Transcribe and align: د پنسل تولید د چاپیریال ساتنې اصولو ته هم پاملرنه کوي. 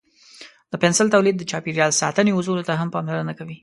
د 0.71 0.73
پنسل 0.83 1.07
تولید 1.15 1.35
د 1.37 1.43
چاپیریال 1.51 1.91
ساتنې 2.01 2.31
اصولو 2.35 2.67
ته 2.69 2.73
هم 2.81 2.89
پاملرنه 2.95 3.33
کوي. 3.39 3.57